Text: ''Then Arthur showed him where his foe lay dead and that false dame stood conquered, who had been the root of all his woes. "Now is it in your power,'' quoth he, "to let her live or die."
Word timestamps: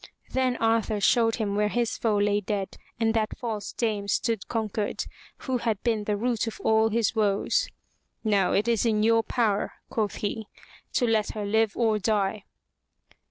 ''Then 0.33 0.55
Arthur 0.55 0.99
showed 0.99 1.35
him 1.35 1.55
where 1.55 1.67
his 1.67 1.95
foe 1.95 2.17
lay 2.17 2.41
dead 2.41 2.75
and 2.99 3.13
that 3.13 3.37
false 3.37 3.71
dame 3.71 4.07
stood 4.07 4.47
conquered, 4.47 5.05
who 5.45 5.59
had 5.59 5.79
been 5.83 6.05
the 6.05 6.17
root 6.17 6.47
of 6.47 6.59
all 6.63 6.89
his 6.89 7.13
woes. 7.15 7.69
"Now 8.23 8.53
is 8.53 8.67
it 8.67 8.89
in 8.89 9.03
your 9.03 9.21
power,'' 9.21 9.73
quoth 9.91 10.15
he, 10.15 10.47
"to 10.93 11.05
let 11.05 11.33
her 11.33 11.45
live 11.45 11.77
or 11.77 11.99
die." 11.99 12.45